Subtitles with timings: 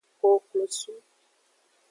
[0.19, 0.91] Koklosu.